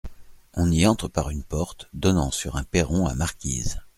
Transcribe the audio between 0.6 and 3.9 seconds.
y entre par une porte donnant sur un perron à marquise.